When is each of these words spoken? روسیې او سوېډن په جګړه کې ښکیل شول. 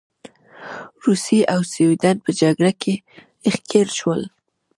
روسیې 1.03 1.41
او 1.53 1.61
سوېډن 1.71 2.17
په 2.25 2.31
جګړه 2.41 2.71
کې 2.81 2.93
ښکیل 3.55 3.89
شول. 3.99 4.21